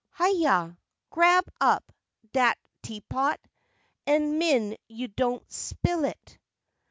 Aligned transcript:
Hyah! 0.17 0.77
Grab 1.11 1.43
up 1.61 1.91
dat 2.33 2.57
teapot—an' 2.81 4.39
min' 4.39 4.75
yo' 4.87 5.05
don' 5.05 5.45
spill 5.47 6.05
it—! 6.05 6.39